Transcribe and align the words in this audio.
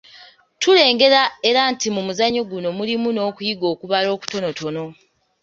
Tulengera 0.61 1.21
era 1.49 1.61
nti 1.73 1.87
mu 1.95 2.01
muzannyo 2.07 2.41
guno 2.51 2.69
mulimu 2.77 3.07
n’okuyiga 3.11 3.65
okubala 3.73 4.07
okutonootono. 4.15 4.85